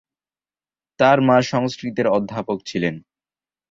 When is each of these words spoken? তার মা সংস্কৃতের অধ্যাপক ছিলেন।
তার 0.99 1.17
মা 1.21 1.37
সংস্কৃতের 1.43 2.07
অধ্যাপক 2.07 2.57
ছিলেন। 2.65 2.95